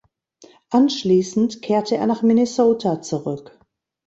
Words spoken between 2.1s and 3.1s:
Minnesota